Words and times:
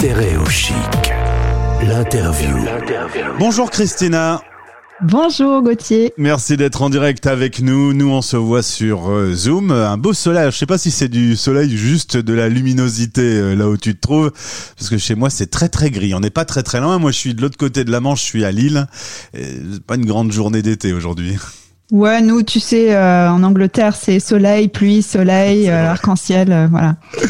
Stéréo 0.00 0.46
Chic. 0.46 0.74
L'interview. 1.82 2.56
Bonjour 3.40 3.68
Christina. 3.68 4.40
Bonjour 5.02 5.60
Gauthier. 5.60 6.12
Merci 6.16 6.56
d'être 6.56 6.82
en 6.82 6.88
direct 6.88 7.26
avec 7.26 7.60
nous. 7.60 7.92
Nous, 7.94 8.08
on 8.08 8.22
se 8.22 8.36
voit 8.36 8.62
sur 8.62 9.10
euh, 9.10 9.32
Zoom. 9.34 9.72
Un 9.72 9.96
beau 9.96 10.12
soleil. 10.12 10.52
Je 10.52 10.56
sais 10.56 10.66
pas 10.66 10.78
si 10.78 10.92
c'est 10.92 11.08
du 11.08 11.34
soleil, 11.34 11.76
juste 11.76 12.16
de 12.16 12.32
la 12.32 12.48
luminosité 12.48 13.22
euh, 13.22 13.54
là 13.56 13.68
où 13.68 13.76
tu 13.76 13.96
te 13.96 14.00
trouves. 14.00 14.30
Parce 14.76 14.88
que 14.88 14.98
chez 14.98 15.16
moi, 15.16 15.30
c'est 15.30 15.50
très 15.50 15.68
très 15.68 15.90
gris. 15.90 16.14
On 16.14 16.20
n'est 16.20 16.30
pas 16.30 16.44
très 16.44 16.62
très 16.62 16.78
loin. 16.78 17.00
Moi, 17.00 17.10
je 17.10 17.16
suis 17.16 17.34
de 17.34 17.42
l'autre 17.42 17.58
côté 17.58 17.82
de 17.82 17.90
la 17.90 17.98
Manche. 17.98 18.20
Je 18.20 18.26
suis 18.26 18.44
à 18.44 18.52
Lille. 18.52 18.86
Et 19.34 19.56
pas 19.84 19.96
une 19.96 20.06
grande 20.06 20.30
journée 20.30 20.62
d'été 20.62 20.92
aujourd'hui. 20.92 21.38
Ouais, 21.90 22.20
nous, 22.20 22.42
tu 22.42 22.60
sais, 22.60 22.94
euh, 22.94 23.30
en 23.30 23.42
Angleterre, 23.42 23.96
c'est 23.96 24.20
soleil, 24.20 24.68
pluie, 24.68 25.00
soleil, 25.00 25.70
euh, 25.70 25.90
arc-en-ciel, 25.90 26.52
euh, 26.52 26.66
voilà. 26.70 26.96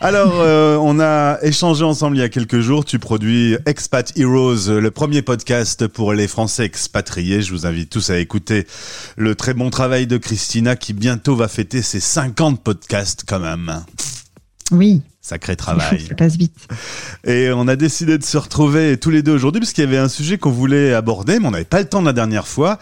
Alors, 0.00 0.34
euh, 0.34 0.76
on 0.76 1.00
a 1.00 1.38
échangé 1.42 1.82
ensemble 1.84 2.16
il 2.16 2.20
y 2.20 2.22
a 2.22 2.28
quelques 2.28 2.60
jours. 2.60 2.84
Tu 2.84 3.00
produis 3.00 3.56
Expat 3.66 4.16
Heroes, 4.16 4.78
le 4.78 4.90
premier 4.92 5.22
podcast 5.22 5.88
pour 5.88 6.12
les 6.12 6.28
Français 6.28 6.64
expatriés. 6.64 7.42
Je 7.42 7.52
vous 7.52 7.66
invite 7.66 7.90
tous 7.90 8.10
à 8.10 8.18
écouter 8.18 8.68
le 9.16 9.34
très 9.34 9.54
bon 9.54 9.70
travail 9.70 10.06
de 10.06 10.16
Christina 10.16 10.76
qui 10.76 10.92
bientôt 10.92 11.34
va 11.34 11.48
fêter 11.48 11.82
ses 11.82 11.98
50 11.98 12.62
podcasts 12.62 13.24
quand 13.26 13.40
même. 13.40 13.82
Oui, 14.70 15.02
Sacré 15.28 15.56
travail. 15.56 16.06
ça 16.08 16.14
passe 16.14 16.36
vite. 16.36 16.56
Et 17.26 17.50
on 17.52 17.68
a 17.68 17.76
décidé 17.76 18.16
de 18.16 18.24
se 18.24 18.38
retrouver 18.38 18.96
tous 18.96 19.10
les 19.10 19.22
deux 19.22 19.32
aujourd'hui 19.34 19.60
parce 19.60 19.74
qu'il 19.74 19.84
y 19.84 19.86
avait 19.86 19.98
un 19.98 20.08
sujet 20.08 20.38
qu'on 20.38 20.50
voulait 20.50 20.94
aborder, 20.94 21.38
mais 21.38 21.48
on 21.48 21.50
n'avait 21.50 21.64
pas 21.66 21.80
le 21.80 21.84
temps 21.84 22.00
la 22.00 22.14
dernière 22.14 22.48
fois. 22.48 22.78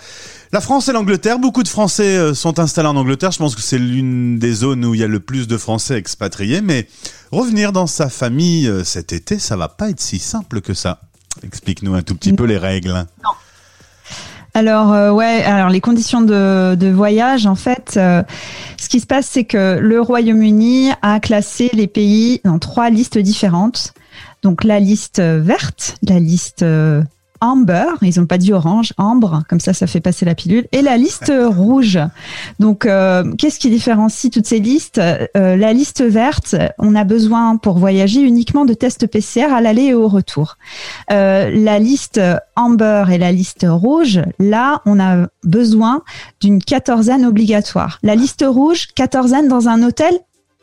La 0.53 0.61
France 0.61 0.89
et 0.89 0.93
l'Angleterre, 0.93 1.41
beaucoup 1.41 1.65
de 1.65 1.69
Français 1.69 2.17
euh, 2.17 2.35
sont 2.35 2.61
installés 2.61 2.87
en 2.87 2.95
Angleterre. 2.95 3.33
Je 3.33 3.39
pense 3.39 3.57
que 3.57 3.63
c'est 3.63 3.81
l'une 3.81 4.39
des 4.39 4.53
zones 4.53 4.85
où 4.85 4.95
il 4.95 5.01
y 5.01 5.03
a 5.03 5.09
le 5.09 5.19
plus 5.19 5.49
de 5.49 5.57
Français 5.57 5.99
expatriés. 5.99 6.61
Mais 6.61 6.87
revenir 7.33 7.73
dans 7.73 7.89
sa 7.89 8.09
famille 8.09 8.69
euh, 8.69 8.85
cet 8.85 9.13
été, 9.13 9.41
ça 9.41 9.57
va 9.57 9.69
pas 9.69 9.91
être 9.91 10.01
si 10.01 10.21
simple 10.21 10.61
que 10.61 10.73
ça. 10.73 11.01
Explique-nous 11.43 11.95
un 11.95 12.03
tout 12.03 12.15
petit 12.15 12.33
peu 12.33 12.45
les 12.45 12.59
règles. 12.59 13.07
Alors 14.57 14.95
euh, 14.95 15.13
ouais, 15.13 15.45
alors 15.45 15.69
les 15.69 15.83
conditions 15.83 16.23
de, 16.23 16.91
voyage, 16.91 17.45
en 17.45 17.57
fait, 17.57 17.99
euh, 17.99 18.23
ce 18.79 18.89
qui 18.89 19.01
se 19.01 19.07
passe, 19.07 19.27
c'est 19.27 19.45
que 19.45 19.77
le 19.79 20.01
Royaume-Uni 20.01 20.93
a 21.03 21.21
classé 21.21 21.69
les 21.75 21.87
pays 21.87 22.41
dans 22.43 22.59
trois 22.59 22.89
listes 22.89 23.19
différentes. 23.19 23.93
Donc 24.43 24.65
la 24.65 24.81
liste 24.81 25.21
verte, 25.21 25.97
la 26.09 26.19
liste 26.19 26.63
euh, 26.63 27.03
amber, 27.41 27.85
ils 28.03 28.19
n'ont 28.19 28.27
pas 28.27 28.39
dit 28.39 28.53
orange, 28.53 28.93
ambre, 28.99 29.43
comme 29.49 29.61
ça, 29.61 29.73
ça 29.73 29.87
fait 29.87 30.01
passer 30.01 30.25
la 30.25 30.35
pilule, 30.35 30.67
et 30.73 30.83
la 30.83 30.97
liste 30.97 31.33
rouge. 31.37 31.99
Donc, 32.61 32.87
euh, 32.87 33.33
qu'est-ce 33.37 33.59
qui 33.59 33.71
différencie 33.71 34.31
toutes 34.31 34.47
ces 34.47 34.59
listes? 34.61 34.99
Euh, 34.99 35.27
La 35.57 35.73
liste 35.73 36.03
verte, 36.03 36.55
on 36.79 36.95
a 36.95 37.05
besoin 37.05 37.57
pour 37.57 37.79
voyager 37.79 38.21
uniquement 38.21 38.65
de 38.65 38.75
tests 38.75 39.07
PCR 39.07 39.53
à 39.53 39.61
l'aller 39.61 39.85
et 39.87 39.95
au 39.95 40.09
retour. 40.09 40.57
Euh, 41.11 41.51
la 41.55 41.79
liste 41.79 42.21
amber 42.57 43.05
et 43.13 43.19
la 43.19 43.33
liste 43.33 43.67
rouge, 43.69 44.21
là, 44.39 44.81
on 44.87 44.99
a 45.01 45.27
besoin 45.45 46.03
d'une 46.41 46.63
quatorzaine 46.63 47.25
obligatoire. 47.27 47.99
La 48.03 48.15
liste 48.15 48.45
rouge, 48.47 48.89
quatorzaine 48.95 49.49
dans 49.49 49.69
un 49.69 49.83
hôtel 49.83 50.13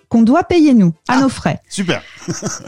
qu'on 0.10 0.22
doit 0.22 0.44
payer 0.44 0.74
nous, 0.74 0.94
à 1.08 1.16
Ah. 1.18 1.22
nos 1.22 1.30
frais. 1.30 1.60
Super. 1.70 2.02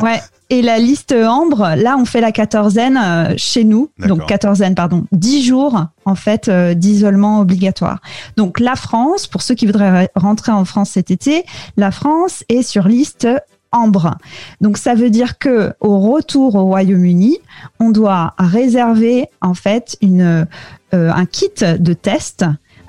Ouais. 0.01 0.19
Et 0.51 0.61
la 0.61 0.77
liste 0.77 1.11
ambre, 1.11 1.73
là, 1.75 1.97
on 1.99 2.05
fait 2.05 2.21
la 2.21 2.31
quatorzaine 2.31 2.99
euh, 3.03 3.33
chez 3.35 3.63
nous. 3.63 3.89
Donc, 3.97 4.27
quatorzaine, 4.27 4.75
pardon. 4.75 5.05
Dix 5.11 5.43
jours, 5.43 5.85
en 6.05 6.15
fait, 6.15 6.47
euh, 6.49 6.75
d'isolement 6.75 7.39
obligatoire. 7.39 7.99
Donc, 8.37 8.59
la 8.59 8.75
France, 8.75 9.25
pour 9.25 9.41
ceux 9.41 9.55
qui 9.55 9.65
voudraient 9.65 10.05
re- 10.05 10.09
rentrer 10.15 10.51
en 10.51 10.63
France 10.63 10.91
cet 10.91 11.09
été, 11.09 11.45
la 11.77 11.89
France 11.89 12.43
est 12.47 12.61
sur 12.61 12.87
liste 12.87 13.27
ambre. 13.71 14.17
Donc, 14.61 14.77
ça 14.77 14.93
veut 14.93 15.09
dire 15.09 15.39
que 15.39 15.73
au 15.79 15.99
retour 15.99 16.55
au 16.55 16.65
Royaume-Uni, 16.65 17.39
on 17.79 17.89
doit 17.89 18.35
réserver, 18.37 19.25
en 19.41 19.55
fait, 19.55 19.97
une, 20.01 20.45
euh, 20.93 21.11
un 21.11 21.25
kit 21.25 21.49
de 21.79 21.93
test 21.93 22.45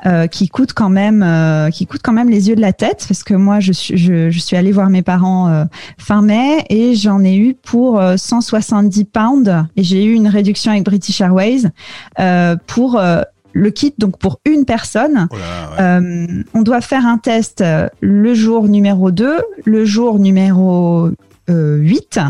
euh, 0.07 0.27
qui 0.27 0.49
coûte 0.49 0.73
quand 0.73 0.89
même 0.89 1.23
euh, 1.23 1.71
qui 1.71 1.87
coûte 1.87 2.01
quand 2.03 2.13
même 2.13 2.29
les 2.31 2.49
yeux 2.49 2.55
de 2.57 2.61
la 2.61 2.73
tête 2.73 3.05
parce 3.09 3.25
que 3.25 3.35
moi 3.35 3.61
je 3.61 3.73
suis 3.73 3.97
je, 3.97 4.31
je 4.31 4.39
suis 4.39 4.57
allée 4.57 4.73
voir 4.73 4.89
mes 4.89 5.03
parents 5.03 5.49
euh, 5.49 5.65
fin 5.99 6.23
mai 6.23 6.65
et 6.71 6.95
j'en 6.95 7.25
ai 7.25 7.35
eu 7.37 7.55
pour 7.55 7.99
euh, 8.01 8.17
170 8.17 9.05
pounds 9.05 9.65
et 9.77 9.83
j'ai 9.83 10.05
eu 10.05 10.15
une 10.15 10.29
réduction 10.29 10.71
avec 10.71 10.85
British 10.85 11.21
Airways 11.21 11.63
euh, 12.21 12.57
pour 12.67 12.99
euh, 12.99 13.23
le 13.53 13.71
kit 13.71 13.95
donc 13.99 14.19
pour 14.19 14.39
une 14.45 14.65
personne 14.67 15.29
Oh 15.31 15.37
là, 15.37 16.01
ouais. 16.01 16.03
euh, 16.05 16.43
on 16.55 16.63
doit 16.63 16.83
faire 16.83 17.07
un 17.07 17.17
test 17.19 17.61
euh, 17.63 17.89
le 18.01 18.35
jour 18.35 18.69
numéro 18.69 19.11
2, 19.11 19.39
le 19.65 19.85
jour 19.87 20.19
numéro 20.19 21.09
euh, 21.51 21.77
8. 21.77 22.21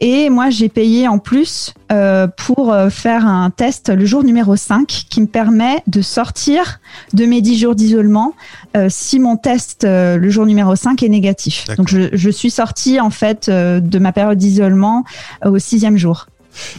Et 0.00 0.30
moi, 0.30 0.50
j'ai 0.50 0.68
payé 0.68 1.08
en 1.08 1.18
plus 1.18 1.74
euh, 1.90 2.26
pour 2.26 2.72
euh, 2.72 2.90
faire 2.90 3.26
un 3.26 3.50
test 3.50 3.88
le 3.90 4.04
jour 4.04 4.24
numéro 4.24 4.56
5 4.56 4.86
qui 4.86 5.20
me 5.20 5.26
permet 5.26 5.82
de 5.86 6.02
sortir 6.02 6.80
de 7.12 7.24
mes 7.24 7.40
10 7.40 7.58
jours 7.58 7.74
d'isolement 7.74 8.34
euh, 8.76 8.86
si 8.88 9.18
mon 9.18 9.36
test 9.36 9.84
euh, 9.84 10.16
le 10.16 10.30
jour 10.30 10.46
numéro 10.46 10.74
5 10.74 11.02
est 11.02 11.08
négatif. 11.08 11.66
Donc, 11.76 11.88
je, 11.88 12.08
je 12.12 12.30
suis 12.30 12.50
sortie 12.50 13.00
en 13.00 13.10
fait 13.10 13.48
euh, 13.48 13.80
de 13.80 13.98
ma 13.98 14.12
période 14.12 14.38
d'isolement 14.38 15.04
au 15.44 15.58
sixième 15.58 15.96
jour. 15.96 16.26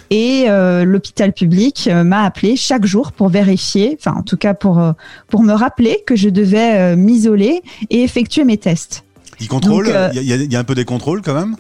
Et 0.10 0.46
euh, 0.48 0.86
l'hôpital 0.86 1.34
public 1.34 1.88
euh, 1.88 2.04
m'a 2.04 2.24
appelé 2.24 2.56
chaque 2.56 2.86
jour 2.86 3.12
pour 3.12 3.30
vérifier, 3.30 3.98
enfin 4.00 4.16
en 4.18 4.24
tout 4.24 4.38
cas 4.38 4.54
pour 4.54 4.80
euh, 4.80 4.92
pour 5.28 5.44
me 5.44 5.54
rappeler 5.54 6.04
que 6.06 6.16
je 6.16 6.30
devais 6.30 6.96
m'isoler 6.96 7.62
et 7.90 8.04
effectuer 8.04 8.44
mes 8.44 8.58
tests. 8.58 9.04
Il 9.44 9.48
contrôle. 9.50 9.88
euh, 9.90 10.10
Il 10.14 10.24
y, 10.24 10.34
a- 10.34 10.36
il 10.38 10.52
y 10.52 10.56
a 10.56 10.60
un 10.60 10.64
peu 10.64 10.76
des 10.76 10.86
contrôles 10.86 11.22
quand 11.22 11.34
même? 11.36 11.56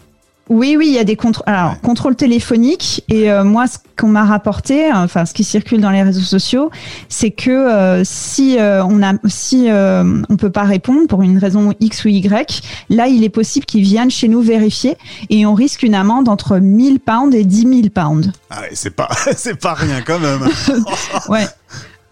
Oui, 0.49 0.75
oui, 0.77 0.87
il 0.89 0.93
y 0.93 0.99
a 0.99 1.05
des 1.05 1.15
contrôles. 1.15 1.45
Alors, 1.47 1.71
Ouais. 1.71 1.77
contrôle 1.81 2.15
téléphonique. 2.17 3.01
Et 3.07 3.31
euh, 3.31 3.45
moi, 3.45 3.65
ce 3.65 3.77
qu'on 3.97 4.09
m'a 4.09 4.25
rapporté, 4.25 4.91
enfin, 4.91 5.25
ce 5.25 5.33
qui 5.33 5.45
circule 5.45 5.79
dans 5.79 5.89
les 5.89 6.03
réseaux 6.03 6.19
sociaux, 6.19 6.69
c'est 7.07 7.31
que 7.31 7.49
euh, 7.49 8.01
si 8.03 8.59
euh, 8.59 8.83
on 8.83 9.01
a, 9.01 9.13
si 9.27 9.67
on 9.71 10.35
peut 10.35 10.49
pas 10.49 10.63
répondre 10.63 11.07
pour 11.07 11.21
une 11.21 11.37
raison 11.37 11.73
X 11.79 12.03
ou 12.03 12.09
Y, 12.09 12.61
là, 12.89 13.07
il 13.07 13.23
est 13.23 13.29
possible 13.29 13.65
qu'ils 13.65 13.83
viennent 13.83 14.11
chez 14.11 14.27
nous 14.27 14.41
vérifier 14.41 14.97
et 15.29 15.45
on 15.45 15.53
risque 15.53 15.81
une 15.81 15.95
amende 15.95 16.27
entre 16.27 16.57
1000 16.57 16.99
pounds 16.99 17.33
et 17.33 17.45
10 17.45 17.61
000 17.61 17.81
pounds. 17.95 18.29
Ah, 18.49 18.61
ouais, 18.61 18.69
c'est 18.73 18.93
pas, 18.93 19.07
c'est 19.37 19.57
pas 19.59 19.73
rien 19.75 20.01
quand 20.01 20.19
même. 20.19 20.41
Ouais. 21.29 21.45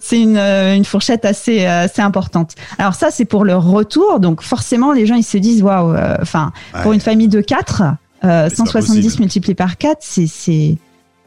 C'est 0.04 0.20
une, 0.20 0.36
euh, 0.38 0.76
une 0.76 0.84
fourchette 0.86 1.26
assez, 1.26 1.66
euh, 1.66 1.84
assez 1.86 2.02
importante. 2.02 2.56
Alors 2.80 2.96
ça, 2.96 3.12
c'est 3.12 3.26
pour 3.26 3.46
le 3.46 3.56
retour. 3.56 4.20
Donc 4.20 4.42
forcément, 4.42 4.92
les 4.94 5.06
gens, 5.06 5.16
ils 5.16 5.24
se 5.24 5.38
disent, 5.38 5.62
waouh, 5.62 5.94
euh, 5.94 6.18
enfin, 6.22 6.52
pour 6.82 6.92
une 6.94 7.00
famille 7.00 7.28
de 7.28 7.40
4, 7.40 7.84
euh, 8.24 8.48
c'est 8.50 8.58
pas 8.58 8.66
170 8.66 9.02
possible. 9.04 9.22
multiplié 9.22 9.54
par 9.56 9.78
4, 9.78 9.98
c'est, 10.02 10.26
c'est, 10.28 10.78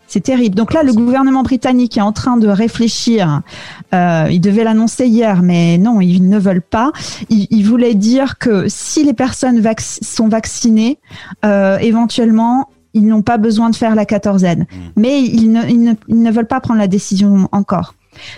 c'est 0.09 0.21
terrible. 0.21 0.55
Donc 0.57 0.73
là, 0.75 0.83
le 0.83 0.93
gouvernement 0.93 1.43
britannique 1.45 1.97
est 1.97 2.01
en 2.03 2.13
train 2.13 2.37
de 2.37 2.49
réfléchir. 2.49 3.43
Euh, 3.95 4.27
il 4.31 4.41
devait 4.41 4.65
l'annoncer 4.65 5.07
hier, 5.07 5.43
mais 5.43 5.79
non, 5.79 6.01
ils 6.01 6.29
ne 6.29 6.39
veulent 6.39 6.61
pas. 6.61 6.91
Il, 7.31 7.47
il 7.51 7.65
voulait 7.65 7.95
dire 7.95 8.39
que 8.39 8.67
si 8.69 9.05
les 9.05 9.15
personnes 9.15 9.61
vac- 9.61 9.81
sont 10.05 10.29
vaccinées, 10.29 10.99
euh, 11.45 11.79
éventuellement, 11.79 12.69
ils 12.93 13.07
n'ont 13.07 13.23
pas 13.23 13.39
besoin 13.39 13.71
de 13.71 13.77
faire 13.77 13.95
la 13.95 14.05
quatorzaine. 14.05 14.67
Mais 14.97 15.21
ils 15.23 15.51
ne, 15.51 15.63
ils, 15.69 15.81
ne, 15.83 15.95
ils 16.09 16.21
ne 16.23 16.31
veulent 16.31 16.47
pas 16.47 16.61
prendre 16.61 16.79
la 16.81 16.87
décision 16.89 17.49
encore. 17.51 17.95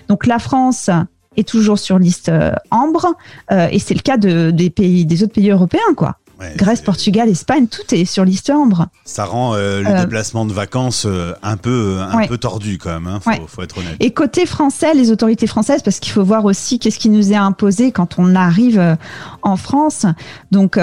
Donc 0.09 0.27
la 0.27 0.39
France 0.39 0.91
est 1.37 1.47
toujours 1.47 1.79
sur 1.79 1.99
liste 1.99 2.29
euh, 2.31 2.53
ambre, 2.71 3.15
euh, 3.53 3.69
et 3.71 3.79
c'est 3.79 3.95
le 3.95 4.01
cas 4.01 4.17
de, 4.17 4.51
des 4.51 4.71
pays, 4.71 5.05
des 5.05 5.23
autres 5.23 5.35
pays 5.35 5.51
européens, 5.51 5.81
quoi. 5.97 6.17
Ouais, 6.39 6.53
Grèce, 6.55 6.83
Portugal, 6.83 7.31
Espagne, 7.31 7.67
tout 7.67 7.95
est 7.95 8.05
sur 8.05 8.23
liste 8.23 8.51
ambre. 8.51 8.89
Ça 9.07 9.25
rend 9.25 9.55
euh, 9.55 9.81
le 9.81 9.89
Euh, 9.89 10.01
déplacement 10.03 10.45
de 10.45 10.53
vacances 10.53 11.05
euh, 11.07 11.33
un 11.43 11.57
peu, 11.57 11.97
un 11.99 12.15
Ouais. 12.15 12.27
peu 12.29 12.37
tordu 12.37 12.77
quand 12.77 12.91
même. 12.93 13.07
Hein, 13.07 13.21
faut, 13.23 13.31
Ouais. 13.31 13.41
faut 13.49 13.63
être 13.63 13.79
honnête. 13.79 13.97
Et 14.01 14.11
côté 14.13 14.45
français, 14.45 14.93
les 14.93 15.11
autorités 15.11 15.47
françaises, 15.47 15.81
parce 15.83 15.99
qu'il 15.99 16.13
faut 16.13 16.25
voir 16.25 16.45
aussi 16.45 16.79
qu'est-ce 16.79 16.99
qui 16.99 17.09
nous 17.09 17.33
est 17.33 17.37
imposé 17.37 17.91
quand 17.91 18.19
on 18.19 18.35
arrive 18.35 18.99
en 19.41 19.57
France. 19.57 20.05
Donc, 20.51 20.77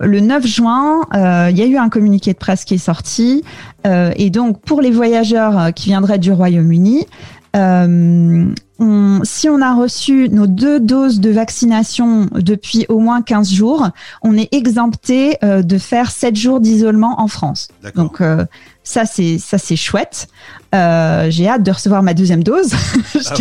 le 0.00 0.20
9 0.20 0.46
juin, 0.46 1.02
il 1.12 1.58
y 1.58 1.62
a 1.62 1.66
eu 1.66 1.76
un 1.76 1.90
communiqué 1.90 2.32
de 2.32 2.38
presse 2.38 2.64
qui 2.64 2.74
est 2.74 2.78
sorti. 2.78 3.44
Et 3.84 4.30
donc, 4.30 4.62
pour 4.62 4.80
les 4.80 4.90
voyageurs 4.90 5.74
qui 5.74 5.88
viendraient 5.90 6.18
du 6.18 6.32
Royaume-Uni, 6.32 7.06
on- 7.54 9.20
si 9.24 9.48
on 9.48 9.60
a 9.60 9.74
reçu 9.74 10.28
nos 10.30 10.46
deux 10.46 10.78
doses 10.80 11.18
de 11.20 11.30
vaccination 11.30 12.28
depuis 12.32 12.86
au 12.88 13.00
moins 13.00 13.22
15 13.22 13.50
jours, 13.50 13.88
on 14.22 14.36
est 14.36 14.48
exempté 14.54 15.36
euh, 15.42 15.62
de 15.62 15.78
faire 15.78 16.10
7 16.10 16.36
jours 16.36 16.60
d'isolement 16.60 17.20
en 17.20 17.26
France. 17.28 17.68
Donc 17.96 18.20
euh, 18.20 18.44
ça 18.84 19.04
c'est 19.04 19.38
ça 19.38 19.58
c'est 19.58 19.76
chouette. 19.76 20.28
Euh, 20.74 21.26
J'ai 21.30 21.48
hâte 21.48 21.62
de 21.62 21.70
recevoir 21.72 22.02
ma 22.02 22.14
deuxième 22.14 22.42
dose. 22.44 22.72
Ah 23.30 23.34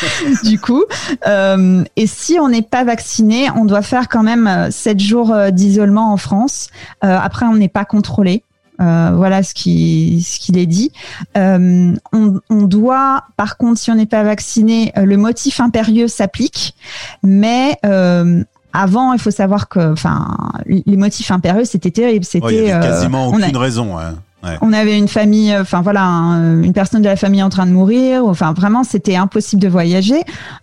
du 0.44 0.58
coup. 0.60 0.84
Euh, 1.26 1.82
et 1.96 2.06
si 2.06 2.38
on 2.38 2.48
n'est 2.48 2.62
pas 2.62 2.84
vacciné, 2.84 3.48
on 3.56 3.64
doit 3.64 3.82
faire 3.82 4.08
quand 4.08 4.22
même 4.22 4.68
7 4.70 5.00
jours 5.00 5.32
euh, 5.32 5.50
d'isolement 5.50 6.12
en 6.12 6.16
France. 6.16 6.68
Euh, 7.02 7.18
après, 7.20 7.46
on 7.46 7.56
n'est 7.56 7.68
pas 7.68 7.84
contrôlé. 7.84 8.44
Euh, 8.80 9.12
voilà 9.14 9.42
ce 9.44 9.54
qui 9.54 10.26
ce 10.28 10.40
qu'il 10.40 10.58
est 10.58 10.66
dit. 10.66 10.90
Euh, 11.36 11.94
on, 12.12 12.40
on 12.50 12.62
doit, 12.62 13.22
par 13.36 13.56
contre, 13.56 13.78
si 13.78 13.90
on 13.90 13.94
n'est 13.94 14.04
pas 14.06 14.24
vacciné, 14.24 14.92
euh, 14.98 15.04
le 15.04 15.16
motif 15.16 15.60
impérieux 15.60 16.08
s'applique, 16.08 16.74
mais 17.22 17.76
euh, 17.86 18.42
avant, 18.72 19.12
il 19.12 19.20
faut 19.20 19.30
savoir 19.30 19.68
que, 19.68 19.92
enfin, 19.92 20.36
les 20.66 20.96
motifs 20.96 21.30
impérieux, 21.30 21.64
c'était 21.64 21.92
terrible. 21.92 22.24
Ouais, 22.24 22.40
C'était 22.40 22.72
avait 22.72 22.72
euh, 22.72 22.80
quasiment 22.80 23.28
on 23.28 23.40
a- 23.40 23.44
aucune 23.46 23.56
raison. 23.56 23.96
hein. 23.98 24.14
On 24.60 24.74
avait 24.74 24.98
une 24.98 25.08
famille, 25.08 25.56
enfin 25.56 25.80
voilà, 25.80 26.02
une 26.04 26.74
personne 26.74 27.00
de 27.00 27.06
la 27.08 27.16
famille 27.16 27.42
en 27.42 27.48
train 27.48 27.64
de 27.64 27.70
mourir. 27.72 28.26
Enfin 28.26 28.52
vraiment, 28.52 28.84
c'était 28.84 29.16
impossible 29.16 29.62
de 29.62 29.68
voyager. 29.68 30.20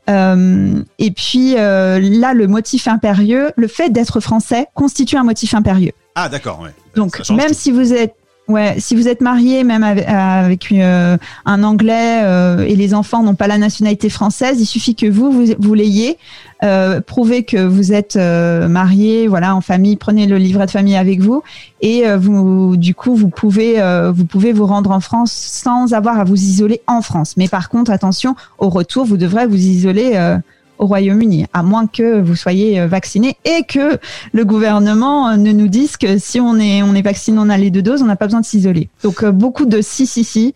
et 0.07 1.11
puis 1.11 1.53
là, 1.55 2.33
le 2.33 2.45
motif 2.47 2.87
impérieux, 2.87 3.51
le 3.55 3.67
fait 3.67 3.89
d'être 3.89 4.19
français 4.19 4.67
constitue 4.75 5.15
un 5.17 5.23
motif 5.23 5.55
impérieux. 5.55 5.93
Ah 6.15 6.29
d'accord, 6.29 6.59
ouais. 6.61 6.71
Donc 6.95 7.21
même 7.29 7.53
si 7.53 7.71
vous 7.71 7.93
êtes 7.93 8.15
Ouais, 8.51 8.75
si 8.79 8.95
vous 8.95 9.07
êtes 9.07 9.21
marié 9.21 9.63
même 9.63 9.83
avec, 9.83 10.71
euh, 10.73 11.17
un 11.45 11.63
Anglais 11.63 12.21
euh, 12.23 12.65
et 12.67 12.75
les 12.75 12.93
enfants 12.93 13.23
n'ont 13.23 13.35
pas 13.35 13.47
la 13.47 13.57
nationalité 13.57 14.09
française, 14.09 14.59
il 14.59 14.65
suffit 14.65 14.93
que 14.93 15.05
vous 15.05 15.45
vous, 15.57 15.73
l'ayez, 15.73 16.17
euh, 16.63 16.99
prouvez 16.99 17.43
que 17.43 17.63
vous 17.63 17.93
êtes 17.93 18.17
marié, 18.17 19.27
voilà, 19.27 19.55
en 19.55 19.61
famille, 19.61 19.95
prenez 19.95 20.25
le 20.25 20.37
livret 20.37 20.65
de 20.65 20.71
famille 20.71 20.97
avec 20.97 21.21
vous 21.21 21.43
et 21.81 22.03
vous, 22.17 22.75
du 22.75 22.93
coup, 22.93 23.15
vous 23.15 23.29
pouvez 23.29 23.81
vous 24.13 24.25
pouvez 24.25 24.51
vous 24.51 24.65
rendre 24.65 24.91
en 24.91 24.99
France 24.99 25.31
sans 25.31 25.93
avoir 25.93 26.19
à 26.19 26.25
vous 26.25 26.35
isoler 26.35 26.81
en 26.87 27.01
France. 27.01 27.37
Mais 27.37 27.47
par 27.47 27.69
contre, 27.69 27.89
attention, 27.91 28.35
au 28.57 28.69
retour, 28.69 29.05
vous 29.05 29.17
devrez 29.17 29.47
vous 29.47 29.55
isoler 29.55 30.39
au 30.81 30.87
Royaume-Uni, 30.87 31.45
à 31.53 31.63
moins 31.63 31.87
que 31.87 32.19
vous 32.19 32.35
soyez 32.35 32.81
euh, 32.81 32.87
vacciné 32.87 33.37
et 33.45 33.63
que 33.63 33.97
le 34.33 34.43
gouvernement 34.43 35.29
euh, 35.29 35.35
ne 35.37 35.51
nous 35.51 35.67
dise 35.67 35.95
que 35.95 36.17
si 36.17 36.39
on 36.39 36.57
est, 36.57 36.81
on 36.81 36.95
est 36.95 37.03
vacciné, 37.03 37.37
on 37.39 37.49
a 37.49 37.57
les 37.57 37.69
deux 37.69 37.83
doses, 37.83 38.01
on 38.01 38.07
n'a 38.07 38.15
pas 38.15 38.25
besoin 38.25 38.41
de 38.41 38.45
s'isoler. 38.45 38.89
Donc 39.03 39.23
euh, 39.23 39.31
beaucoup 39.31 39.65
de 39.65 39.79
si, 39.81 40.07
si, 40.07 40.23
si 40.23 40.53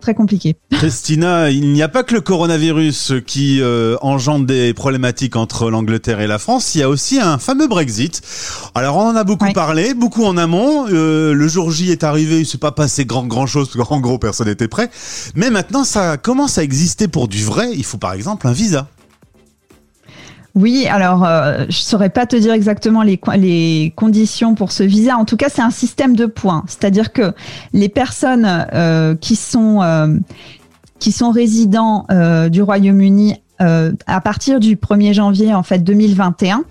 très 0.00 0.14
compliqué. 0.14 0.56
Christina, 0.70 1.50
il 1.50 1.72
n'y 1.72 1.82
a 1.82 1.88
pas 1.88 2.02
que 2.02 2.14
le 2.14 2.20
coronavirus 2.20 3.14
qui 3.26 3.60
euh, 3.60 3.96
engendre 4.00 4.46
des 4.46 4.72
problématiques 4.74 5.36
entre 5.36 5.70
l'Angleterre 5.70 6.20
et 6.20 6.26
la 6.26 6.38
France, 6.38 6.74
il 6.74 6.78
y 6.78 6.82
a 6.82 6.88
aussi 6.88 7.18
un 7.20 7.38
fameux 7.38 7.66
Brexit. 7.66 8.22
Alors 8.74 8.96
on 8.96 9.08
en 9.08 9.16
a 9.16 9.24
beaucoup 9.24 9.52
parlé, 9.52 9.94
beaucoup 9.94 10.24
en 10.24 10.36
amont. 10.36 10.86
Euh, 10.88 11.32
le 11.34 11.48
jour 11.48 11.70
J 11.70 11.90
est 11.90 12.04
arrivé, 12.04 12.40
il 12.40 12.46
s'est 12.46 12.58
pas 12.58 12.72
passé 12.72 13.04
grand 13.04 13.26
grand 13.26 13.46
chose, 13.46 13.70
parce 13.74 13.88
qu'en 13.88 14.00
gros 14.00 14.18
personne 14.18 14.48
n'était 14.48 14.68
prêt. 14.68 14.90
Mais 15.34 15.50
maintenant 15.50 15.84
ça 15.84 16.16
commence 16.16 16.58
à 16.58 16.62
exister 16.62 17.08
pour 17.08 17.28
du 17.28 17.44
vrai. 17.44 17.70
Il 17.74 17.84
faut 17.84 17.98
par 17.98 18.12
exemple 18.12 18.46
un 18.46 18.52
visa. 18.52 18.88
Oui, 20.58 20.88
alors 20.88 21.24
euh, 21.24 21.66
je 21.68 21.78
saurais 21.78 22.10
pas 22.10 22.26
te 22.26 22.34
dire 22.34 22.52
exactement 22.52 23.04
les, 23.04 23.92
conditions 23.94 24.56
pour 24.56 24.72
ce 24.72 24.82
visa. 24.82 25.16
En 25.16 25.24
tout 25.24 25.36
cas, 25.36 25.48
c'est 25.48 25.62
un 25.62 25.70
système 25.70 26.16
de 26.16 26.26
points, 26.26 26.64
c'est-à-dire 26.66 27.12
que 27.12 27.32
les 27.72 27.88
personnes 27.88 28.66
euh, 28.74 29.14
qui 29.14 29.36
sont 29.36 29.82
euh, 29.82 30.18
qui 30.98 31.12
sont 31.12 31.30
résidents 31.30 32.06
euh, 32.10 32.48
du 32.48 32.60
Royaume-Uni 32.60 33.36
à 33.60 34.20
partir 34.20 34.60
du 34.60 34.76
1er 34.76 35.12
janvier 35.14 35.52
en 35.52 35.64
fait 35.64 35.80
2021, 35.80 36.62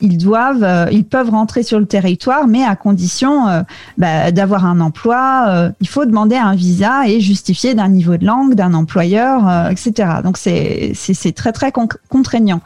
ils 0.00 0.16
doivent, 0.16 0.88
ils 0.92 1.04
peuvent 1.04 1.30
rentrer 1.30 1.64
sur 1.64 1.80
le 1.80 1.86
territoire, 1.86 2.46
mais 2.46 2.62
à 2.62 2.76
condition 2.76 3.64
bah, 3.98 4.30
d'avoir 4.30 4.64
un 4.64 4.78
emploi. 4.78 5.72
il 5.80 5.88
faut 5.88 6.04
demander 6.04 6.36
un 6.36 6.54
visa 6.54 7.08
et 7.08 7.18
justifier 7.18 7.74
d'un 7.74 7.88
niveau 7.88 8.16
de 8.16 8.24
langue, 8.24 8.54
d'un 8.54 8.74
employeur, 8.74 9.68
etc. 9.72 10.20
Donc 10.22 10.38
c'est 10.38 10.92
c'est 10.94 11.32
très 11.34 11.50
très 11.50 11.72
contraignant. 12.08 12.60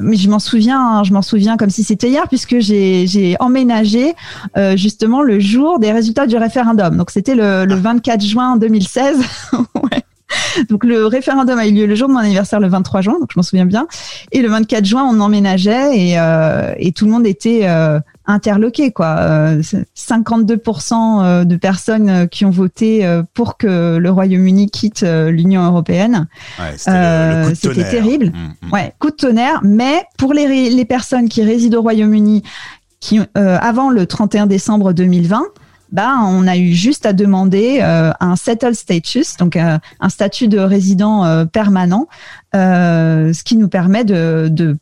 Mais 0.00 0.16
je 0.16 0.28
m'en 0.28 0.38
souviens, 0.38 0.80
hein, 0.80 1.04
je 1.04 1.12
m'en 1.12 1.22
souviens 1.22 1.56
comme 1.56 1.70
si 1.70 1.84
c'était 1.84 2.08
hier, 2.08 2.28
puisque 2.28 2.58
j'ai 2.58 3.36
emménagé 3.40 4.14
justement 4.74 5.22
le 5.22 5.40
jour 5.40 5.78
des 5.78 5.92
résultats 5.92 6.26
du 6.26 6.36
référendum. 6.36 6.96
Donc 6.96 7.10
c'était 7.10 7.34
le, 7.34 7.64
le 7.64 7.74
24 7.74 8.20
juin 8.24 8.56
2016. 8.56 9.18
ouais. 9.52 10.02
Donc 10.68 10.84
le 10.84 11.06
référendum 11.06 11.58
a 11.58 11.66
eu 11.66 11.72
lieu 11.72 11.86
le 11.86 11.94
jour 11.94 12.08
de 12.08 12.12
mon 12.12 12.18
anniversaire, 12.18 12.60
le 12.60 12.68
23 12.68 13.00
juin, 13.00 13.16
donc 13.18 13.30
je 13.32 13.38
m'en 13.38 13.42
souviens 13.42 13.66
bien. 13.66 13.86
Et 14.32 14.42
le 14.42 14.48
24 14.48 14.84
juin, 14.84 15.04
on 15.04 15.20
emménageait 15.20 15.96
et, 15.96 16.18
euh, 16.18 16.74
et 16.76 16.92
tout 16.92 17.06
le 17.06 17.12
monde 17.12 17.26
était 17.26 17.66
euh, 18.28 18.32
interloqué. 18.32 18.92
Quoi. 18.92 19.56
52% 19.60 21.22
euh, 21.22 21.44
de 21.44 21.56
personnes 21.56 22.28
qui 22.28 22.44
ont 22.44 22.50
voté 22.50 23.06
pour 23.34 23.56
que 23.56 23.96
le 23.96 24.10
Royaume-Uni 24.10 24.70
quitte 24.70 25.02
l'Union 25.02 25.64
européenne. 25.64 26.28
Ouais, 26.58 26.76
C'était 27.54 27.90
terrible. 27.90 28.26
Mmh, 28.26 28.66
mmh. 28.66 28.72
Ouais, 28.72 28.94
coup 28.98 29.10
de 29.10 29.16
tonnerre. 29.16 29.60
Mais 29.62 30.04
pour 30.18 30.32
les, 30.32 30.70
les 30.70 30.84
personnes 30.84 31.28
qui 31.28 31.42
résident 31.42 31.78
au 31.78 31.82
Royaume-Uni, 31.82 32.42
qui 33.00 33.20
avant 33.34 33.90
le 33.90 34.06
31 34.06 34.46
décembre 34.46 34.92
2020 34.92 35.42
bah, 35.92 36.16
on 36.22 36.46
a 36.46 36.56
eu 36.56 36.72
juste 36.72 37.06
à 37.06 37.12
demander 37.12 37.80
euh, 37.82 38.12
un 38.20 38.36
settle 38.36 38.74
status, 38.74 39.36
donc 39.36 39.56
euh, 39.56 39.78
un 40.00 40.08
statut 40.08 40.48
de 40.48 40.58
résident 40.58 41.24
euh, 41.24 41.44
permanent, 41.46 42.08
ce 42.52 43.42
qui 43.42 43.56
nous 43.56 43.68
permet 43.68 44.04
de, 44.04 44.48
de, 44.50 44.76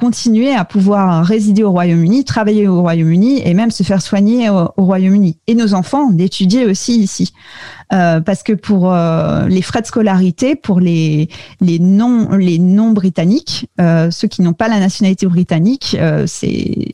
continuer 0.00 0.54
à 0.54 0.64
pouvoir 0.64 1.24
résider 1.24 1.62
au 1.62 1.70
Royaume-Uni, 1.70 2.24
travailler 2.24 2.66
au 2.66 2.80
Royaume-Uni 2.80 3.42
et 3.46 3.54
même 3.54 3.70
se 3.70 3.82
faire 3.82 4.02
soigner 4.02 4.50
au, 4.50 4.72
Royaume-Uni. 4.76 5.38
Et 5.46 5.54
nos 5.54 5.74
enfants 5.74 6.10
d'étudier 6.10 6.64
aussi 6.64 6.98
ici, 6.98 7.32
parce 7.90 8.42
que 8.42 8.52
pour 8.52 8.92
les 9.48 9.62
frais 9.62 9.82
de 9.82 9.86
scolarité, 9.86 10.56
pour 10.56 10.80
les 10.80 11.28
les 11.60 11.78
non 11.78 12.30
les 12.36 12.58
non 12.58 12.92
britanniques, 12.92 13.68
ceux 13.78 14.28
qui 14.28 14.42
n'ont 14.42 14.52
pas 14.52 14.68
la 14.68 14.80
nationalité 14.80 15.26
britannique, 15.26 15.96
c'est 16.26 16.92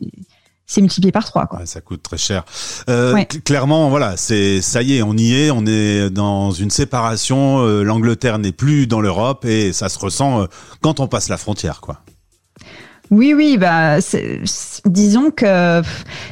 c'est 0.66 0.80
multiplié 0.80 1.12
par 1.12 1.24
trois. 1.24 1.46
Quoi. 1.46 1.64
ça 1.64 1.80
coûte 1.80 2.02
très 2.02 2.18
cher. 2.18 2.44
Euh, 2.88 3.24
Clairement, 3.44 3.88
voilà, 3.88 4.16
c'est 4.16 4.60
ça 4.60 4.82
y 4.82 4.96
est, 4.96 5.02
on 5.02 5.16
y 5.16 5.32
est, 5.34 5.50
on 5.50 5.64
est 5.64 6.10
dans 6.10 6.50
une 6.50 6.70
séparation. 6.70 7.60
Euh, 7.60 7.82
L'Angleterre 7.82 8.38
n'est 8.38 8.52
plus 8.52 8.86
dans 8.86 9.00
l'Europe 9.00 9.44
et 9.44 9.72
ça 9.72 9.88
se 9.88 9.98
ressent 9.98 10.42
euh, 10.42 10.46
quand 10.80 11.00
on 11.00 11.06
passe 11.06 11.28
la 11.28 11.36
frontière, 11.36 11.80
quoi. 11.80 12.00
Oui, 13.10 13.34
oui, 13.34 13.56
bah, 13.56 13.98
disons 14.84 15.30
que 15.30 15.82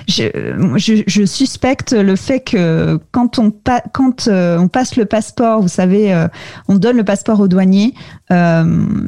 je, 0.09 0.25
je, 0.77 1.03
je, 1.07 1.25
suspecte 1.25 1.93
le 1.93 2.17
fait 2.17 2.41
que 2.41 2.99
quand 3.13 3.39
on, 3.39 3.51
pa 3.51 3.81
quand 3.93 4.27
euh, 4.27 4.59
on 4.59 4.69
passe 4.69 4.97
le 4.97 5.05
passeport, 5.05 5.61
vous 5.61 5.69
savez, 5.69 6.13
euh, 6.13 6.27
on 6.67 6.77
donne 6.77 6.97
le 6.97 7.05
passeport 7.05 7.39
au 7.39 7.47
douanier. 7.47 7.95
Euh, 8.33 8.65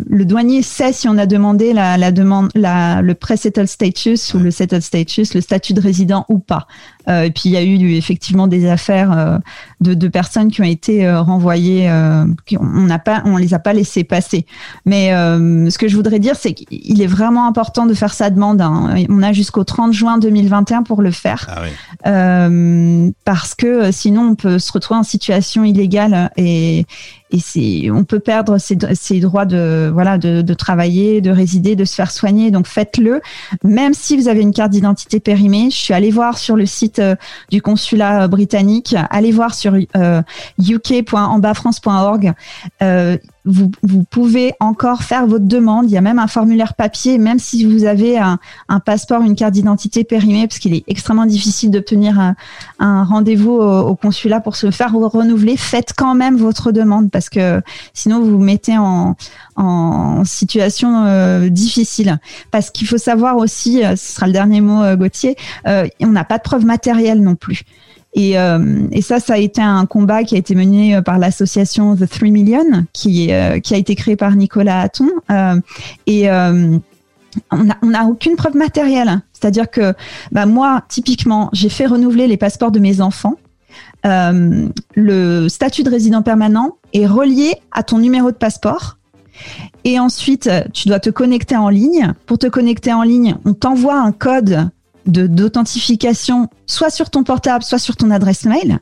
le 0.08 0.24
douanier 0.24 0.62
sait 0.62 0.92
si 0.92 1.08
on 1.08 1.18
a 1.18 1.26
demandé 1.26 1.72
la, 1.72 1.96
la 1.96 2.12
demande, 2.12 2.50
la, 2.54 3.02
le 3.02 3.14
pre-settled 3.14 3.66
status 3.66 4.34
ou 4.34 4.38
le 4.38 4.50
settled 4.50 4.82
status, 4.82 5.34
le 5.34 5.40
statut 5.40 5.74
de 5.74 5.80
résident 5.80 6.24
ou 6.28 6.38
pas. 6.38 6.68
Euh, 7.08 7.22
et 7.22 7.30
puis 7.30 7.42
il 7.46 7.52
y 7.52 7.56
a 7.56 7.62
eu 7.62 7.92
effectivement 7.94 8.46
des 8.46 8.68
affaires 8.68 9.12
euh, 9.12 9.38
de, 9.80 9.94
de, 9.94 10.08
personnes 10.08 10.50
qui 10.50 10.60
ont 10.60 10.64
été 10.64 11.06
euh, 11.06 11.20
renvoyées, 11.20 11.90
on 12.58 12.82
n'a 12.82 12.98
pas, 12.98 13.22
on 13.24 13.36
les 13.36 13.54
a 13.54 13.58
pas 13.58 13.72
laissées 13.72 14.04
passer. 14.04 14.46
Mais 14.84 15.10
ce 15.10 15.78
que 15.78 15.88
je 15.88 15.96
voudrais 15.96 16.18
dire, 16.18 16.36
c'est 16.36 16.54
qu'il 16.54 17.00
est 17.00 17.06
vraiment 17.06 17.46
important 17.46 17.86
de 17.86 17.94
faire 17.94 18.14
sa 18.14 18.30
demande. 18.30 18.60
Hein. 18.60 18.94
On 19.08 19.22
a 19.22 19.32
jusqu'au 19.32 19.64
30 19.64 19.92
juin 19.92 20.18
2021 20.18 20.82
pour 20.82 21.02
le 21.02 21.10
faire, 21.10 21.46
ah 21.48 21.62
oui. 21.62 23.12
parce 23.24 23.54
que 23.54 23.90
sinon 23.92 24.30
on 24.30 24.34
peut 24.34 24.58
se 24.58 24.72
retrouver 24.72 25.00
en 25.00 25.04
situation 25.04 25.64
illégale 25.64 26.30
et 26.36 26.86
et 27.30 27.40
c'est 27.40 27.90
on 27.90 28.04
peut 28.04 28.20
perdre 28.20 28.58
ses, 28.58 28.76
droits 29.20 29.44
de 29.46 29.90
voilà 29.92 30.18
de, 30.18 30.54
travailler, 30.54 31.20
de 31.20 31.30
résider, 31.30 31.76
de 31.76 31.84
se 31.84 31.94
faire 31.94 32.10
soigner. 32.10 32.50
Donc 32.50 32.66
faites-le, 32.66 33.20
même 33.64 33.94
si 33.94 34.16
vous 34.16 34.28
avez 34.28 34.40
une 34.40 34.52
carte 34.52 34.70
d'identité 34.70 35.20
périmée. 35.20 35.70
Je 35.70 35.76
suis 35.76 35.94
allée 35.94 36.10
voir 36.10 36.38
sur 36.38 36.56
le 36.56 36.66
site 36.66 36.98
euh, 36.98 37.16
du 37.50 37.62
consulat 37.62 38.24
euh, 38.24 38.28
britannique, 38.28 38.94
allez 39.10 39.32
voir 39.32 39.54
sur. 39.54 39.74
Euh, 39.96 40.22
vous, 43.46 43.70
vous, 43.82 44.02
pouvez 44.02 44.52
encore 44.60 45.02
faire 45.02 45.26
votre 45.26 45.46
demande. 45.46 45.86
Il 45.86 45.92
y 45.92 45.96
a 45.96 46.00
même 46.00 46.18
un 46.18 46.26
formulaire 46.26 46.74
papier, 46.74 47.16
même 47.18 47.38
si 47.38 47.64
vous 47.64 47.84
avez 47.84 48.18
un, 48.18 48.38
passeport, 48.84 49.22
une 49.22 49.36
carte 49.36 49.54
d'identité 49.54 50.04
périmée, 50.04 50.46
parce 50.48 50.58
qu'il 50.58 50.74
est 50.74 50.84
extrêmement 50.88 51.26
difficile 51.26 51.70
d'obtenir 51.70 52.34
un, 52.78 53.04
rendez-vous 53.04 53.52
au, 53.52 53.94
consulat 53.94 54.40
pour 54.40 54.56
se 54.56 54.70
faire 54.70 54.92
renouveler. 54.92 55.56
Faites 55.56 55.92
quand 55.96 56.14
même 56.14 56.36
votre 56.36 56.72
demande, 56.72 57.10
parce 57.10 57.30
que 57.30 57.62
sinon 57.94 58.20
vous 58.20 58.32
vous 58.32 58.44
mettez 58.44 58.76
en, 58.76 59.14
situation 60.24 61.04
euh, 61.06 61.48
difficile. 61.48 62.18
Parce 62.50 62.70
qu'il 62.70 62.86
faut 62.86 62.98
savoir 62.98 63.36
aussi, 63.36 63.84
euh, 63.84 63.96
ce 63.96 64.14
sera 64.14 64.26
le 64.26 64.32
dernier 64.32 64.60
mot, 64.60 64.82
euh, 64.82 64.96
Gauthier, 64.96 65.36
on 65.64 66.08
n'a 66.08 66.24
pas 66.24 66.38
de 66.38 66.42
preuve 66.42 66.64
matérielle 66.64 67.22
non 67.22 67.36
plus. 67.36 67.62
Et, 68.16 68.38
euh, 68.38 68.88
et, 68.92 69.02
ça, 69.02 69.20
ça 69.20 69.34
a 69.34 69.36
été 69.36 69.60
un 69.60 69.84
combat 69.84 70.24
qui 70.24 70.34
a 70.34 70.38
été 70.38 70.54
mené 70.54 70.96
euh, 70.96 71.02
par 71.02 71.18
l'association 71.18 71.94
The 71.94 72.08
Three 72.08 72.30
Million, 72.30 72.86
qui, 72.94 73.30
euh, 73.30 73.60
qui 73.60 73.74
a 73.74 73.76
été 73.76 73.94
créée 73.94 74.16
par 74.16 74.34
Nicolas 74.34 74.80
Hatton. 74.80 75.10
Et 76.06 76.28
on 77.50 77.64
n'a 77.64 78.00
a 78.00 78.04
aucune 78.06 78.34
preuve 78.36 78.56
matérielle. 78.56 79.20
C'est-à-dire 79.34 79.70
que 79.70 79.92
bah, 80.32 80.46
moi, 80.46 80.82
typiquement, 80.88 81.50
j'ai 81.52 81.68
fait 81.68 81.84
renouveler 81.84 82.26
les 82.26 82.38
passeports 82.38 82.72
de 82.72 82.80
mes 82.80 83.02
enfants. 83.02 83.34
le 84.02 85.48
statut 85.48 85.82
de 85.82 85.90
résident 85.90 86.22
permanent 86.22 86.78
est 86.94 87.06
relié 87.06 87.56
à 87.70 87.82
ton 87.82 87.98
numéro 87.98 88.30
de 88.30 88.36
passeport. 88.36 88.96
Et 89.84 90.00
ensuite, 90.00 90.50
tu 90.72 90.88
dois 90.88 91.00
te 91.00 91.10
connecter 91.10 91.56
en 91.56 91.68
ligne. 91.68 92.14
Pour 92.24 92.38
te 92.38 92.46
connecter 92.46 92.94
en 92.94 93.02
ligne, 93.02 93.36
on 93.44 93.52
t'envoie 93.52 94.00
un 94.00 94.12
code 94.12 94.70
d'authentification, 95.06 96.48
soit 96.66 96.90
sur 96.90 97.10
ton 97.10 97.24
portable, 97.24 97.64
soit 97.64 97.78
sur 97.78 97.96
ton 97.96 98.10
adresse 98.10 98.44
mail. 98.44 98.80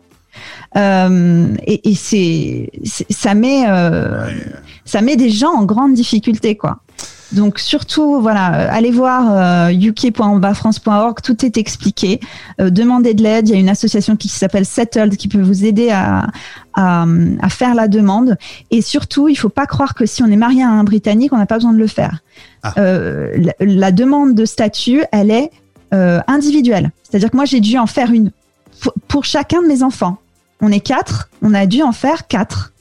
Euh, 0.76 1.54
et, 1.66 1.90
et 1.90 1.94
c'est, 1.94 2.70
ça 3.10 3.34
met, 3.34 3.64
euh, 3.68 4.30
ça 4.84 5.00
met 5.00 5.16
des 5.16 5.30
gens 5.30 5.52
en 5.52 5.64
grande 5.64 5.94
difficulté, 5.94 6.56
quoi. 6.56 6.80
Donc 7.32 7.58
surtout, 7.58 8.20
voilà, 8.20 8.70
allez 8.70 8.92
voir 8.92 9.72
uk.ambafrance.org, 9.72 11.20
tout 11.20 11.44
est 11.44 11.56
expliqué. 11.56 12.20
demandez 12.60 13.14
de 13.14 13.24
l'aide. 13.24 13.48
Il 13.48 13.54
y 13.54 13.56
a 13.56 13.60
une 13.60 13.70
association 13.70 14.14
qui 14.14 14.28
s'appelle 14.28 14.64
Settled 14.64 15.16
qui 15.16 15.26
peut 15.26 15.40
vous 15.40 15.64
aider 15.64 15.90
à, 15.90 16.28
à, 16.74 17.06
faire 17.48 17.74
la 17.74 17.88
demande. 17.88 18.36
Et 18.70 18.82
surtout, 18.82 19.26
il 19.26 19.34
faut 19.34 19.48
pas 19.48 19.66
croire 19.66 19.94
que 19.94 20.06
si 20.06 20.22
on 20.22 20.26
est 20.26 20.36
marié 20.36 20.62
à 20.62 20.68
un 20.68 20.84
Britannique, 20.84 21.32
on 21.32 21.38
n'a 21.38 21.46
pas 21.46 21.56
besoin 21.56 21.72
de 21.72 21.78
le 21.78 21.88
faire. 21.88 22.20
Ah. 22.62 22.72
la, 23.58 23.90
demande 23.90 24.34
de 24.34 24.44
statut, 24.44 25.02
elle 25.10 25.32
est 25.32 25.50
individuelle. 25.92 26.90
C'est-à-dire 27.02 27.30
que 27.30 27.36
moi, 27.36 27.44
j'ai 27.44 27.60
dû 27.60 27.78
en 27.78 27.86
faire 27.86 28.10
une 28.10 28.30
pour 29.08 29.24
chacun 29.24 29.62
de 29.62 29.66
mes 29.66 29.82
enfants. 29.82 30.18
On 30.60 30.72
est 30.72 30.80
quatre, 30.80 31.28
on 31.42 31.54
a 31.54 31.66
dû 31.66 31.82
en 31.82 31.92
faire 31.92 32.26
quatre. 32.26 32.72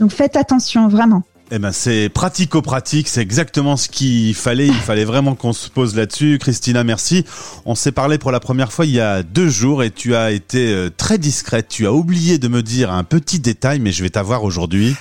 Donc 0.00 0.12
faites 0.12 0.36
attention, 0.36 0.88
vraiment. 0.88 1.22
Eh 1.52 1.60
ben 1.60 1.70
c'est 1.70 2.08
pratico-pratique, 2.08 3.06
c'est 3.06 3.20
exactement 3.20 3.76
ce 3.76 3.88
qu'il 3.88 4.34
fallait. 4.34 4.66
Il 4.66 4.74
fallait 4.74 5.04
vraiment 5.04 5.36
qu'on 5.36 5.52
se 5.52 5.70
pose 5.70 5.94
là-dessus. 5.94 6.38
Christina, 6.40 6.82
merci. 6.82 7.24
On 7.64 7.76
s'est 7.76 7.92
parlé 7.92 8.18
pour 8.18 8.32
la 8.32 8.40
première 8.40 8.72
fois 8.72 8.84
il 8.84 8.90
y 8.90 9.00
a 9.00 9.22
deux 9.22 9.48
jours 9.48 9.84
et 9.84 9.92
tu 9.92 10.16
as 10.16 10.32
été 10.32 10.72
euh, 10.72 10.90
très 10.94 11.18
discrète. 11.18 11.68
Tu 11.68 11.86
as 11.86 11.92
oublié 11.92 12.38
de 12.38 12.48
me 12.48 12.62
dire 12.62 12.92
un 12.92 13.04
petit 13.04 13.38
détail, 13.38 13.78
mais 13.78 13.92
je 13.92 14.02
vais 14.02 14.10
t'avoir 14.10 14.42
aujourd'hui. 14.42 14.96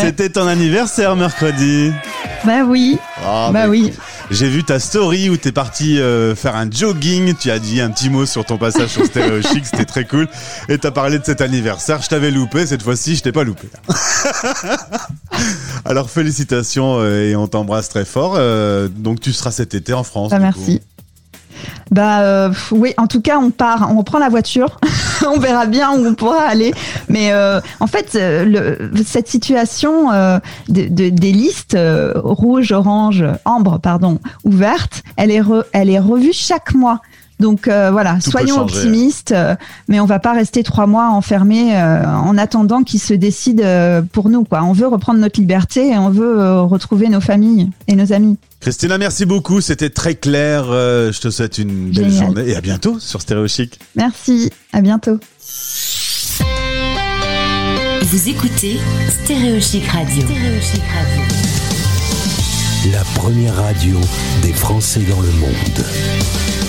C'était 0.00 0.30
ton 0.30 0.46
anniversaire 0.46 1.14
mercredi. 1.14 1.92
Bah 2.44 2.64
oui. 2.66 2.98
Ah, 3.24 3.50
bah 3.52 3.68
oui. 3.68 3.92
J'ai 4.30 4.48
vu 4.48 4.64
ta 4.64 4.78
story 4.78 5.28
où 5.28 5.36
t'es 5.36 5.52
parti 5.52 6.00
euh, 6.00 6.34
faire 6.34 6.56
un 6.56 6.70
jogging. 6.70 7.34
Tu 7.34 7.50
as 7.50 7.58
dit 7.58 7.80
un 7.80 7.90
petit 7.90 8.08
mot 8.08 8.26
sur 8.26 8.44
ton 8.44 8.58
passage 8.58 8.88
sur 8.90 9.04
Stéréo 9.04 9.42
Chic, 9.52 9.66
c'était 9.66 9.84
très 9.84 10.04
cool. 10.04 10.28
Et 10.68 10.78
t'as 10.78 10.90
parlé 10.90 11.18
de 11.18 11.24
cet 11.24 11.40
anniversaire. 11.40 12.00
Je 12.00 12.08
t'avais 12.08 12.30
loupé, 12.30 12.66
cette 12.66 12.82
fois-ci, 12.82 13.16
je 13.16 13.22
t'ai 13.22 13.32
pas 13.32 13.44
loupé. 13.44 13.68
Alors 15.84 16.10
félicitations 16.10 16.98
euh, 17.00 17.30
et 17.30 17.36
on 17.36 17.46
t'embrasse 17.46 17.88
très 17.88 18.04
fort. 18.04 18.34
Euh, 18.36 18.88
donc 18.88 19.20
tu 19.20 19.32
seras 19.32 19.50
cet 19.50 19.74
été 19.74 19.92
en 19.92 20.04
France. 20.04 20.30
Bah, 20.30 20.38
merci. 20.38 20.80
Bah 21.90 22.20
euh, 22.20 22.52
oui, 22.70 22.94
en 22.98 23.08
tout 23.08 23.20
cas, 23.20 23.38
on 23.38 23.50
part, 23.50 23.92
on 23.96 24.02
prend 24.04 24.18
la 24.18 24.28
voiture, 24.28 24.78
on 25.26 25.38
verra 25.38 25.66
bien 25.66 25.90
où 25.90 26.06
on 26.06 26.14
pourra 26.14 26.44
aller. 26.44 26.72
Mais 27.08 27.32
euh, 27.32 27.60
en 27.80 27.88
fait, 27.88 28.14
euh, 28.14 28.44
le, 28.44 29.02
cette 29.04 29.28
situation 29.28 30.10
de, 30.68 30.88
de, 30.88 31.08
des 31.08 31.32
listes 31.32 31.76
rouge, 32.14 32.72
orange, 32.72 33.24
ambre, 33.44 33.78
pardon, 33.78 34.18
ouvertes, 34.44 35.02
elle 35.16 35.30
est, 35.30 35.40
re, 35.40 35.64
elle 35.72 35.90
est 35.90 35.98
revue 35.98 36.32
chaque 36.32 36.74
mois. 36.74 37.00
Donc 37.40 37.68
voilà, 37.68 38.20
soyons 38.20 38.60
optimistes, 38.60 39.34
mais 39.88 39.98
on 39.98 40.04
va 40.04 40.18
pas 40.18 40.34
rester 40.34 40.62
trois 40.62 40.86
mois 40.86 41.08
enfermés 41.08 41.74
en 41.74 42.36
attendant 42.36 42.82
qu'ils 42.82 43.00
se 43.00 43.14
décident 43.14 44.02
pour 44.12 44.28
nous. 44.28 44.44
Quoi. 44.44 44.62
On 44.62 44.74
veut 44.74 44.86
reprendre 44.86 45.20
notre 45.20 45.40
liberté 45.40 45.88
et 45.88 45.98
on 45.98 46.10
veut 46.10 46.60
retrouver 46.60 47.08
nos 47.08 47.22
familles 47.22 47.70
et 47.88 47.96
nos 47.96 48.12
amis. 48.12 48.36
Christina, 48.60 48.98
merci 48.98 49.24
beaucoup. 49.24 49.60
C'était 49.62 49.88
très 49.88 50.14
clair. 50.14 50.66
Euh, 50.68 51.12
je 51.12 51.20
te 51.20 51.30
souhaite 51.30 51.56
une 51.58 51.90
belle 51.90 52.12
journée 52.12 52.50
et 52.50 52.56
à 52.56 52.60
bientôt 52.60 52.98
sur 53.00 53.22
Stéréo 53.22 53.48
Chic. 53.48 53.78
Merci. 53.96 54.50
À 54.72 54.82
bientôt. 54.82 55.18
Vous 58.02 58.28
écoutez 58.28 58.78
Stéréo 59.08 59.60
Chic 59.60 59.86
Radio. 59.86 60.22
Stéréo 60.22 60.60
Chic 60.60 60.82
Radio. 60.94 61.22
La 62.92 63.04
première 63.14 63.56
radio 63.56 63.98
des 64.42 64.52
Français 64.52 65.00
dans 65.08 65.20
le 65.20 65.30
monde. 65.32 66.59